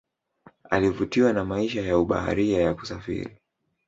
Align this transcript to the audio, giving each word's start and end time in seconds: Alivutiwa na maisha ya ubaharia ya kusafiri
Alivutiwa 0.69 1.33
na 1.33 1.45
maisha 1.45 1.81
ya 1.81 1.97
ubaharia 1.97 2.61
ya 2.61 2.73
kusafiri 2.73 3.37